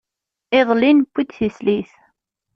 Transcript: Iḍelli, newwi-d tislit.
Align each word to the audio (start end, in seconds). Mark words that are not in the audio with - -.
Iḍelli, 0.59 0.91
newwi-d 0.93 1.29
tislit. 1.37 1.91